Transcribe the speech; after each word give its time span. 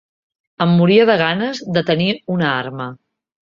Em 0.65 0.73
moria 0.79 1.05
de 1.11 1.19
ganes 1.23 1.63
de 1.77 1.87
tenir 1.93 2.11
una 2.39 2.51
arma 2.59 2.93